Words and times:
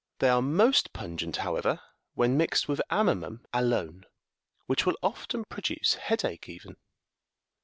They 0.17 0.29
are 0.29 0.41
most 0.41 0.93
pungent, 0.93 1.35
however, 1.37 1.79
when 2.15 2.35
mixed 2.35 2.67
with 2.67 2.81
amomum 2.89 3.45
alone, 3.53 4.07
which 4.65 4.83
will 4.83 4.97
often 5.03 5.45
produce 5.45 5.93
head 5.93 6.25
ache 6.25 6.49
even. 6.49 6.77